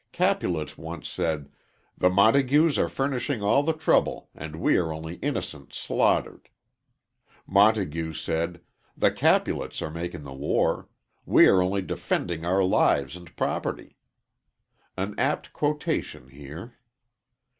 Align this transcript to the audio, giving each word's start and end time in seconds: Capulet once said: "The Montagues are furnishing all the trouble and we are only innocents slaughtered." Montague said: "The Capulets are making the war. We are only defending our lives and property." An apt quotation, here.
Capulet 0.11 0.79
once 0.79 1.07
said: 1.07 1.51
"The 1.95 2.09
Montagues 2.09 2.79
are 2.79 2.89
furnishing 2.89 3.43
all 3.43 3.61
the 3.61 3.71
trouble 3.71 4.31
and 4.33 4.55
we 4.55 4.75
are 4.77 4.91
only 4.91 5.17
innocents 5.17 5.77
slaughtered." 5.77 6.49
Montague 7.45 8.13
said: 8.13 8.61
"The 8.97 9.11
Capulets 9.11 9.79
are 9.79 9.91
making 9.91 10.23
the 10.23 10.33
war. 10.33 10.89
We 11.23 11.45
are 11.45 11.61
only 11.61 11.83
defending 11.83 12.43
our 12.43 12.63
lives 12.63 13.15
and 13.15 13.35
property." 13.35 13.95
An 14.97 15.13
apt 15.19 15.53
quotation, 15.53 16.29
here. 16.29 16.73